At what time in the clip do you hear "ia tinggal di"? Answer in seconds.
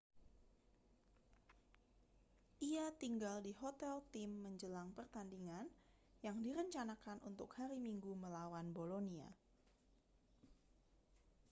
2.67-3.53